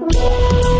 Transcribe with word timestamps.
Música 0.00 0.73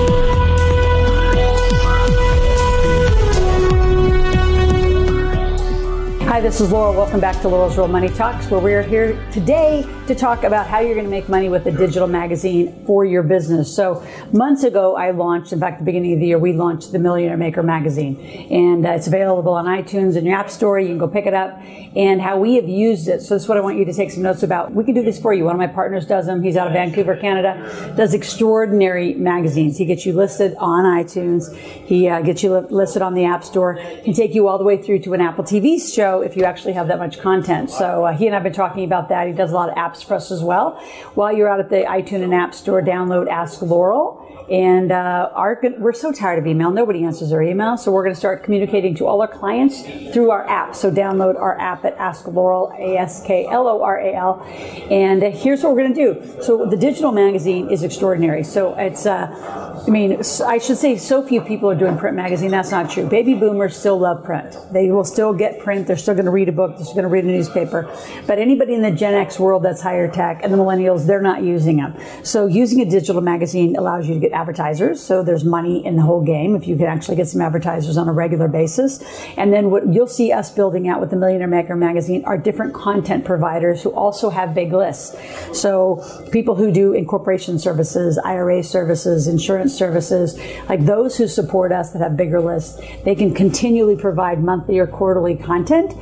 Hi, 6.35 6.41
this 6.41 6.61
is 6.61 6.71
Loral. 6.71 6.97
Welcome 6.97 7.21
back 7.21 7.41
to 7.43 7.49
Loral's 7.49 7.77
Real 7.77 7.87
Money 7.87 8.09
Talks, 8.09 8.51
where 8.51 8.59
we're 8.59 8.83
here 8.83 9.25
today 9.31 9.89
to 10.09 10.17
talk 10.17 10.43
about 10.43 10.67
how 10.67 10.81
you're 10.81 10.95
going 10.95 11.07
to 11.07 11.11
make 11.11 11.29
money 11.29 11.49
with 11.49 11.65
a 11.67 11.71
digital 11.71 12.09
magazine 12.09 12.85
for 12.85 13.05
your 13.05 13.23
business. 13.23 13.73
So, 13.73 14.05
months 14.33 14.65
ago, 14.65 14.97
I 14.97 15.13
launched, 15.13 15.53
in 15.53 15.61
fact, 15.61 15.79
the 15.79 15.85
beginning 15.85 16.13
of 16.15 16.19
the 16.19 16.27
year, 16.27 16.39
we 16.41 16.53
launched 16.53 16.91
the 16.91 16.99
Millionaire 16.99 17.37
Maker 17.37 17.63
magazine. 17.63 18.19
And 18.51 18.85
uh, 18.85 18.91
it's 18.91 19.07
available 19.07 19.53
on 19.53 19.67
iTunes 19.67 20.17
and 20.17 20.27
your 20.27 20.37
App 20.37 20.51
Store. 20.51 20.81
You 20.81 20.89
can 20.89 20.99
go 20.99 21.07
pick 21.07 21.27
it 21.27 21.35
up. 21.35 21.57
And 21.95 22.21
how 22.21 22.37
we 22.37 22.57
have 22.57 22.69
used 22.69 23.07
it. 23.07 23.23
So, 23.23 23.35
this 23.35 23.45
is 23.45 23.49
what 23.49 23.57
I 23.57 23.61
want 23.61 23.79
you 23.79 23.85
to 23.85 23.93
take 23.93 24.11
some 24.11 24.25
notes 24.25 24.43
about. 24.43 24.75
We 24.75 24.83
can 24.83 24.95
do 24.95 25.05
this 25.05 25.21
for 25.21 25.33
you. 25.33 25.45
One 25.45 25.55
of 25.55 25.61
my 25.61 25.69
partners 25.69 26.05
does 26.05 26.27
them. 26.27 26.43
He's 26.43 26.57
out 26.57 26.67
of 26.67 26.73
Vancouver, 26.73 27.17
Canada, 27.17 27.95
does 27.97 28.13
extraordinary 28.13 29.15
magazines. 29.15 29.79
He 29.79 29.85
gets 29.85 30.05
you 30.05 30.13
listed 30.13 30.57
on 30.57 30.83
iTunes, 30.83 31.57
he 31.57 32.09
uh, 32.09 32.23
gets 32.23 32.43
you 32.43 32.59
li- 32.59 32.67
listed 32.71 33.03
on 33.03 33.15
the 33.15 33.25
App 33.25 33.45
Store, 33.45 33.77
can 34.05 34.15
take 34.15 34.35
you 34.35 34.49
all 34.49 34.59
the 34.59 34.65
way 34.65 34.83
through 34.83 34.99
to 34.99 35.15
an 35.15 35.21
Apple 35.21 35.45
TV 35.45 35.81
show 35.81 36.24
if 36.25 36.37
you 36.37 36.45
actually 36.45 36.73
have 36.73 36.89
that 36.89 36.99
much 36.99 37.19
content. 37.21 37.71
So 37.71 38.05
uh, 38.05 38.13
he 38.17 38.27
and 38.27 38.35
I 38.35 38.39
have 38.39 38.45
been 38.45 38.53
talking 38.53 38.85
about 38.85 39.09
that. 39.11 39.27
He 39.27 39.33
does 39.33 39.53
a 39.53 39.55
lot 39.55 39.69
of 39.69 39.77
apps 39.77 40.05
for 40.05 40.15
us 40.15 40.31
as 40.31 40.43
well. 40.43 40.73
While 41.15 41.37
you're 41.37 41.49
out 41.49 41.61
at 41.61 41.69
the 41.69 41.85
iTunes 41.89 42.25
and 42.25 42.35
App 42.35 42.55
Store, 42.55 42.83
download 42.83 43.29
Ask 43.29 43.61
Loral. 43.61 44.24
And 44.51 44.93
uh, 44.93 45.31
our, 45.35 45.59
we're 45.79 45.93
so 45.93 46.13
tired 46.13 46.39
of 46.39 46.47
email. 46.47 46.71
Nobody 46.71 47.05
answers 47.05 47.33
our 47.33 47.43
email. 47.43 47.77
So 47.77 47.91
we're 47.91 48.03
going 48.03 48.15
to 48.15 48.19
start 48.19 48.43
communicating 48.43 48.95
to 48.97 49.07
all 49.07 49.21
our 49.23 49.29
clients 49.29 49.83
through 50.13 50.31
our 50.31 50.47
app. 50.49 50.75
So 50.75 50.91
download 50.91 51.37
our 51.37 51.59
app 51.59 51.85
at 51.85 51.95
Ask 51.97 52.27
Loral, 52.27 52.79
A-S-K-L-O-R-A-L. 52.79 54.43
And 54.91 55.25
uh, 55.25 55.31
here's 55.31 55.63
what 55.63 55.75
we're 55.75 55.83
going 55.83 55.95
to 55.95 56.15
do. 56.15 56.43
So 56.43 56.67
the 56.67 56.77
digital 56.77 57.13
magazine 57.13 57.71
is 57.71 57.83
extraordinary. 57.83 58.45
So 58.45 58.75
it's, 58.75 59.07
uh, 59.07 59.83
I 59.87 59.91
mean, 59.91 60.21
I 60.47 60.59
should 60.59 60.77
say 60.77 60.99
so 60.99 61.27
few 61.27 61.41
people 61.41 61.71
are 61.71 61.75
doing 61.75 61.97
print 61.97 62.17
magazine. 62.17 62.51
That's 62.51 62.71
not 62.71 62.91
true. 62.91 63.09
Baby 63.09 63.35
boomers 63.35 63.77
still 63.77 63.99
love 63.99 64.25
print. 64.25 64.57
They 64.73 64.91
will 64.91 65.05
still 65.05 65.33
get 65.33 65.59
print. 65.61 65.87
They're 65.87 65.97
still 65.97 66.15
going 66.15 66.27
to 66.27 66.31
read 66.31 66.49
a 66.49 66.53
book. 66.53 66.77
They're 66.77 66.85
still 66.85 66.95
going 66.95 67.05
to 67.05 67.11
read 67.11 67.25
a 67.25 67.29
newspaper. 67.29 67.91
But 68.27 68.39
anybody 68.39 68.75
in 68.75 68.83
the 68.83 68.91
Gen 68.91 69.15
X 69.15 69.39
world 69.39 69.63
that's 69.63 69.81
higher 69.81 70.11
tech 70.11 70.41
and 70.43 70.53
the 70.53 70.59
millennials, 70.59 71.07
they're 71.07 71.23
not 71.23 71.43
using 71.43 71.79
them. 71.79 71.97
So 72.23 72.47
using 72.47 72.81
a 72.81 72.85
digital 72.85 73.23
magazine 73.23 73.77
allows 73.77 74.07
you 74.07 74.15
to 74.15 74.21
get 74.21 74.34
advertisers. 74.35 75.03
So 75.03 75.23
there's 75.23 75.45
money 75.45 75.85
in 75.85 75.97
the 75.97 76.03
whole 76.03 76.23
game 76.23 76.55
if 76.55 76.67
you 76.67 76.77
can 76.77 76.87
actually 76.87 77.17
get 77.17 77.29
some 77.29 77.41
advertisers 77.41 77.97
on 77.97 78.09
a 78.09 78.13
regular 78.13 78.49
basis. 78.49 79.03
And 79.37 79.53
then 79.53 79.71
what 79.71 79.93
you'll 79.93 80.07
see 80.07 80.33
us 80.33 80.51
building 80.51 80.89
out 80.89 81.01
with 81.01 81.11
the 81.11 81.17
Millionaire 81.17 81.49
Maker 81.49 81.77
magazine 81.77 82.25
are 82.25 82.37
different 82.37 82.75
content 82.75 83.25
providers 83.25 83.83
who 83.83 83.91
also 83.91 84.31
have 84.31 84.55
big 84.55 84.73
lists. 84.73 85.17
So 85.59 86.05
people 86.33 86.55
who 86.55 86.73
do 86.73 86.93
incorporation 86.93 87.59
services, 87.59 88.19
IRA 88.19 88.63
services, 88.63 89.27
insurance 89.27 89.75
services, 89.75 90.39
like 90.69 90.85
those 90.85 91.17
who 91.17 91.29
support 91.29 91.73
us 91.73 91.93
that 91.93 92.01
have 92.01 92.17
bigger 92.17 92.41
lists, 92.41 92.81
they 93.05 93.15
can 93.15 93.33
continually 93.33 93.97
provide 93.97 94.43
monthly 94.43 94.79
or 94.79 94.87
quarterly 94.87 95.37
content. 95.37 95.93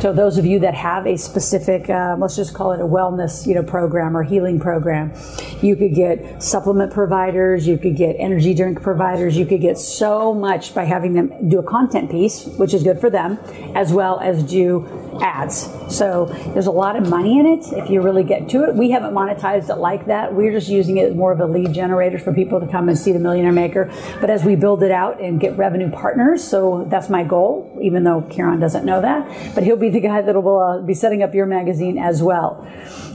So 0.00 0.12
those 0.12 0.38
of 0.38 0.46
you 0.46 0.58
that 0.60 0.74
have 0.74 1.06
a 1.06 1.16
specific, 1.16 1.90
uh, 1.90 2.16
let's 2.18 2.36
just 2.36 2.54
call 2.54 2.72
it 2.72 2.80
a 2.80 2.84
wellness, 2.84 3.46
you 3.46 3.54
know, 3.54 3.62
program 3.62 4.16
or 4.16 4.22
healing 4.22 4.58
program, 4.58 5.12
you 5.60 5.76
could 5.76 5.94
get 5.94 6.42
supplement 6.42 6.92
providers, 6.92 7.66
you 7.66 7.78
could 7.82 7.96
get 7.96 8.16
energy 8.18 8.54
drink 8.54 8.80
providers, 8.80 9.36
you 9.36 9.44
could 9.44 9.60
get 9.60 9.76
so 9.76 10.32
much 10.32 10.74
by 10.74 10.84
having 10.84 11.12
them 11.12 11.48
do 11.48 11.58
a 11.58 11.62
content 11.62 12.10
piece, 12.10 12.46
which 12.46 12.72
is 12.72 12.82
good 12.82 13.00
for 13.00 13.10
them, 13.10 13.38
as 13.74 13.92
well 13.92 14.20
as 14.20 14.42
do 14.44 14.86
ads. 15.20 15.68
So 15.88 16.26
there's 16.54 16.66
a 16.66 16.72
lot 16.72 16.96
of 16.96 17.08
money 17.08 17.38
in 17.38 17.46
it 17.46 17.64
if 17.72 17.90
you 17.90 18.00
really 18.00 18.24
get 18.24 18.48
to 18.50 18.64
it. 18.64 18.74
We 18.74 18.90
haven't 18.90 19.12
monetized 19.12 19.68
it 19.68 19.76
like 19.76 20.06
that. 20.06 20.34
We're 20.34 20.52
just 20.52 20.68
using 20.68 20.96
it 20.96 21.14
more 21.14 21.32
of 21.32 21.40
a 21.40 21.46
lead 21.46 21.72
generator 21.72 22.18
for 22.18 22.32
people 22.32 22.60
to 22.60 22.66
come 22.66 22.88
and 22.88 22.98
see 22.98 23.12
the 23.12 23.18
Millionaire 23.18 23.52
Maker. 23.52 23.92
But 24.20 24.30
as 24.30 24.44
we 24.44 24.56
build 24.56 24.82
it 24.82 24.90
out 24.90 25.20
and 25.20 25.40
get 25.40 25.56
revenue 25.56 25.90
partners, 25.90 26.42
so 26.42 26.86
that's 26.88 27.08
my 27.08 27.24
goal, 27.24 27.78
even 27.82 28.04
though 28.04 28.22
Kieran 28.22 28.60
doesn't 28.60 28.84
know 28.84 29.00
that, 29.00 29.54
but 29.54 29.64
he'll 29.64 29.76
be 29.76 29.90
the 29.90 30.00
guy 30.00 30.22
that 30.22 30.42
will 30.42 30.60
uh, 30.60 30.80
be 30.80 30.94
setting 30.94 31.22
up 31.22 31.34
your 31.34 31.46
magazine 31.46 31.98
as 31.98 32.22
well. 32.22 32.66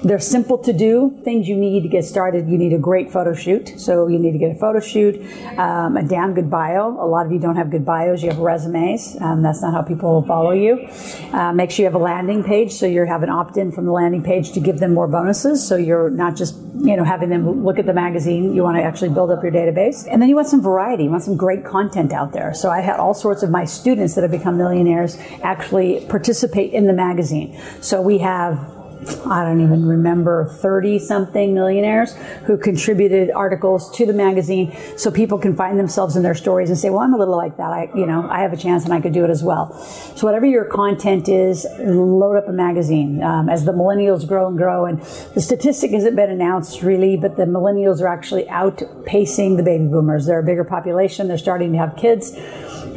They're 0.03 0.19
simple 0.19 0.57
to 0.59 0.73
do. 0.73 1.19
Things 1.23 1.47
you 1.47 1.57
need 1.57 1.81
to 1.81 1.89
get 1.89 2.05
started. 2.05 2.47
You 2.47 2.57
need 2.57 2.73
a 2.73 2.77
great 2.77 3.11
photo 3.11 3.33
shoot. 3.33 3.79
So 3.79 4.07
you 4.07 4.19
need 4.19 4.33
to 4.33 4.37
get 4.37 4.51
a 4.51 4.55
photo 4.55 4.79
shoot, 4.79 5.19
um, 5.57 5.97
a 5.97 6.03
damn 6.03 6.33
good 6.33 6.49
bio. 6.49 6.89
A 6.89 7.07
lot 7.07 7.25
of 7.25 7.31
you 7.31 7.39
don't 7.39 7.55
have 7.55 7.71
good 7.71 7.85
bios. 7.85 8.21
You 8.21 8.29
have 8.29 8.37
resumes. 8.39 9.17
Um, 9.19 9.41
that's 9.41 9.61
not 9.61 9.73
how 9.73 9.81
people 9.81 10.21
follow 10.23 10.51
you. 10.51 10.87
Uh, 11.33 11.51
make 11.53 11.71
sure 11.71 11.83
you 11.83 11.86
have 11.87 11.95
a 11.95 12.03
landing 12.03 12.43
page. 12.43 12.73
So 12.73 12.85
you 12.85 13.05
have 13.05 13.23
an 13.23 13.29
opt-in 13.29 13.71
from 13.71 13.85
the 13.85 13.91
landing 13.91 14.23
page 14.23 14.51
to 14.53 14.59
give 14.59 14.79
them 14.79 14.93
more 14.93 15.07
bonuses. 15.07 15.67
So 15.67 15.75
you're 15.75 16.09
not 16.09 16.35
just, 16.35 16.55
you 16.75 16.95
know, 16.95 17.03
having 17.03 17.29
them 17.29 17.63
look 17.63 17.79
at 17.79 17.85
the 17.85 17.93
magazine. 17.93 18.53
You 18.53 18.63
want 18.63 18.77
to 18.77 18.83
actually 18.83 19.09
build 19.09 19.31
up 19.31 19.41
your 19.41 19.51
database. 19.51 20.07
And 20.09 20.21
then 20.21 20.29
you 20.29 20.35
want 20.35 20.47
some 20.47 20.61
variety. 20.61 21.05
You 21.05 21.09
want 21.09 21.23
some 21.23 21.37
great 21.37 21.65
content 21.65 22.13
out 22.13 22.33
there. 22.33 22.53
So 22.53 22.69
I 22.69 22.81
had 22.81 22.99
all 22.99 23.13
sorts 23.13 23.43
of 23.43 23.49
my 23.49 23.65
students 23.65 24.15
that 24.15 24.21
have 24.21 24.31
become 24.31 24.57
millionaires 24.57 25.17
actually 25.41 26.05
participate 26.07 26.73
in 26.73 26.85
the 26.85 26.93
magazine. 26.93 27.59
So 27.81 28.01
we 28.01 28.19
have 28.19 28.76
I 29.25 29.43
don't 29.43 29.61
even 29.61 29.85
remember 29.85 30.45
30 30.45 30.99
something 30.99 31.53
millionaires 31.53 32.15
who 32.45 32.57
contributed 32.57 33.31
articles 33.31 33.95
to 33.97 34.05
the 34.05 34.13
magazine 34.13 34.75
so 34.97 35.11
people 35.11 35.37
can 35.37 35.55
find 35.55 35.79
themselves 35.79 36.15
in 36.15 36.23
their 36.23 36.35
stories 36.35 36.69
and 36.69 36.77
say, 36.77 36.89
well, 36.89 37.01
I'm 37.01 37.13
a 37.13 37.17
little 37.17 37.37
like 37.37 37.57
that. 37.57 37.71
I, 37.71 37.89
you 37.95 38.05
know, 38.05 38.27
I 38.29 38.41
have 38.41 38.53
a 38.53 38.57
chance 38.57 38.85
and 38.85 38.93
I 38.93 39.01
could 39.01 39.13
do 39.13 39.23
it 39.23 39.29
as 39.29 39.43
well. 39.43 39.73
So 40.15 40.25
whatever 40.25 40.45
your 40.45 40.65
content 40.65 41.29
is, 41.29 41.65
load 41.79 42.37
up 42.37 42.47
a 42.47 42.53
magazine. 42.53 43.21
Um, 43.21 43.49
as 43.49 43.65
the 43.65 43.73
millennials 43.73 44.27
grow 44.27 44.47
and 44.47 44.57
grow, 44.57 44.85
and 44.85 45.01
the 45.01 45.41
statistic 45.41 45.91
hasn't 45.91 46.15
been 46.15 46.29
announced 46.29 46.81
really, 46.81 47.17
but 47.17 47.37
the 47.37 47.43
millennials 47.43 48.01
are 48.01 48.07
actually 48.07 48.45
outpacing 48.45 49.57
the 49.57 49.63
baby 49.63 49.85
boomers. 49.85 50.25
They're 50.25 50.39
a 50.39 50.43
bigger 50.43 50.63
population. 50.63 51.27
They're 51.27 51.37
starting 51.37 51.71
to 51.73 51.77
have 51.77 51.95
kids 51.95 52.35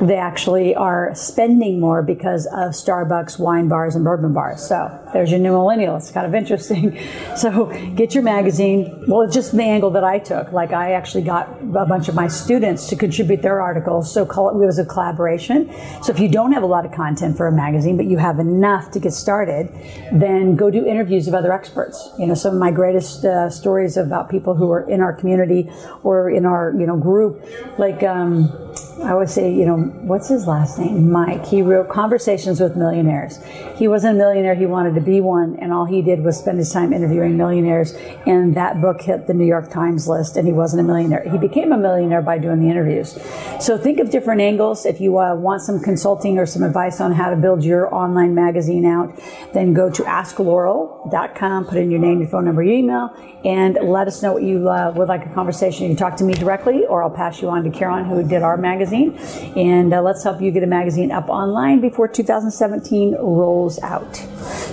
they 0.01 0.17
actually 0.17 0.75
are 0.75 1.15
spending 1.15 1.79
more 1.79 2.03
because 2.03 2.47
of 2.47 2.73
Starbucks, 2.73 3.39
wine 3.39 3.69
bars, 3.69 3.95
and 3.95 4.05
bourbon 4.05 4.33
bars. 4.33 4.67
So 4.67 4.99
there's 5.13 5.31
your 5.31 5.41
new 5.41 5.53
millennial. 5.53 5.90
It's 5.97 6.11
kind 6.11 6.27
of 6.27 6.35
interesting. 6.35 6.99
So 7.37 7.67
get 7.95 8.15
your 8.15 8.23
magazine. 8.23 9.05
Well, 9.07 9.23
it's 9.23 9.35
just 9.35 9.57
the 9.57 9.63
angle 9.63 9.91
that 9.93 10.05
I 10.05 10.19
took. 10.19 10.53
Like 10.53 10.73
I 10.73 10.93
actually 10.93 11.23
got 11.23 11.49
a 11.63 11.87
bunch 11.87 12.09
of 12.09 12.15
my 12.15 12.29
students 12.29 12.89
to 12.89 12.97
contribute 12.97 13.41
their 13.41 13.63
articles. 13.63 14.13
So 14.13 14.27
call 14.27 14.51
it, 14.51 14.63
it 14.63 14.67
was 14.67 14.79
a 14.79 14.85
collaboration. 14.85 15.73
So 16.03 16.13
if 16.13 16.21
you 16.21 16.29
don't 16.29 16.53
have 16.53 16.63
a 16.63 16.67
lot 16.67 16.85
of 16.85 16.93
content 16.93 17.37
for 17.37 17.47
a 17.47 17.53
magazine, 17.53 17.97
but 17.97 18.07
you 18.07 18.19
have 18.19 18.39
enough 18.39 18.91
to 18.91 19.01
get 19.01 19.13
started, 19.13 19.71
then 20.13 20.55
go 20.55 20.71
do 20.71 20.85
interviews 20.85 21.29
of 21.29 21.35
other 21.35 21.53
experts. 21.53 22.11
You 22.19 22.27
know, 22.27 22.35
some 22.35 22.55
of 22.55 22.61
my 22.61 22.71
greatest 22.71 23.25
uh, 23.25 23.49
stories 23.49 23.97
about 23.97 24.29
people 24.29 24.55
who 24.55 24.71
are 24.71 24.89
in 24.89 25.01
our 25.01 25.13
community 25.13 25.71
or 26.03 26.31
in 26.31 26.45
our, 26.45 26.75
you 26.77 26.87
know, 26.87 26.97
group, 26.97 27.43
like, 27.79 28.03
um, 28.03 28.70
I 29.03 29.15
would 29.15 29.31
say, 29.31 29.53
you 29.53 29.65
know, 29.65 29.79
what's 29.79 30.29
his 30.29 30.47
last 30.47 30.79
name? 30.79 31.11
Mike. 31.11 31.47
He 31.47 31.63
wrote 31.63 31.89
Conversations 31.89 32.61
with 32.61 32.77
Millionaires. 32.77 33.43
He 33.77 33.89
wasn't 33.89 34.17
a 34.17 34.19
millionaire, 34.19 34.55
he 34.55 34.67
wanted 34.67 34.95
to 34.95 35.01
be 35.01 35.21
one, 35.21 35.57
and 35.57 35.73
all 35.73 35.87
he 35.87 36.03
did 36.03 36.23
was 36.23 36.39
spend 36.39 36.59
his 36.59 36.71
time 36.71 36.93
interviewing 36.93 37.37
millionaires. 37.37 37.95
And 38.27 38.55
that 38.57 38.81
book 38.81 39.01
hit 39.01 39.27
the 39.27 39.33
New 39.33 39.47
York 39.47 39.71
Times 39.71 40.07
list, 40.07 40.37
and 40.37 40.47
he 40.47 40.53
wasn't 40.53 40.81
a 40.81 40.85
millionaire. 40.85 41.27
He 41.31 41.39
became 41.39 41.73
a 41.73 41.79
millionaire 41.79 42.21
by 42.21 42.37
doing 42.37 42.61
the 42.61 42.69
interviews. 42.69 43.19
So 43.59 43.79
think 43.79 44.01
of 44.01 44.11
different 44.11 44.43
angles. 44.43 44.85
If 44.85 45.01
you 45.01 45.19
uh, 45.19 45.35
want 45.35 45.63
some 45.63 45.81
consulting 45.81 46.39
or 46.39 46.45
some 46.45 46.63
advice 46.63 47.01
on 47.01 47.13
how 47.13 47.31
to 47.31 47.37
build 47.37 47.65
your 47.65 47.93
online 47.95 48.35
magazine 48.35 48.85
out, 48.85 49.19
then 49.55 49.73
go 49.73 49.91
to 49.91 50.03
askloral.com, 50.03 51.65
put 51.65 51.79
in 51.79 51.91
your 51.91 52.01
name, 52.01 52.21
your 52.21 52.29
phone 52.29 52.45
number, 52.45 52.63
your 52.63 52.75
email, 52.75 53.11
and 53.47 53.79
let 53.83 54.07
us 54.07 54.23
know 54.23 54.35
what 54.35 54.43
you 54.43 54.69
uh, 54.69 54.93
would 54.95 55.09
like 55.09 55.25
a 55.25 55.31
conversation. 55.31 55.85
You 55.85 55.89
can 55.91 55.97
talk 55.97 56.17
to 56.19 56.25
me 56.25 56.35
directly, 56.35 56.85
or 56.85 57.03
I'll 57.03 57.11
pass 57.11 57.41
you 57.41 57.49
on 57.49 57.65
to 57.65 57.71
Kieran, 57.71 58.05
who 58.05 58.23
did 58.23 58.43
our 58.43 58.59
magazine 58.59 58.90
magazine. 58.91 59.57
And 59.57 59.93
uh, 59.93 60.03
let's 60.03 60.23
help 60.23 60.41
you 60.41 60.51
get 60.51 60.63
a 60.63 60.67
magazine 60.67 61.11
up 61.11 61.29
online 61.29 61.81
before 61.81 62.09
2017 62.09 63.15
rolls 63.15 63.79
out. 63.81 64.17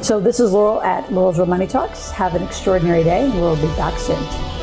So 0.01 0.19
this 0.19 0.39
is 0.39 0.51
Loral 0.51 0.83
at 0.83 1.05
Loral's 1.05 1.37
Real 1.37 1.47
Money 1.47 1.67
Talks. 1.67 2.11
Have 2.11 2.35
an 2.35 2.43
extraordinary 2.43 3.03
day. 3.03 3.29
We'll 3.29 3.55
be 3.55 3.67
back 3.75 3.97
soon. 3.99 4.56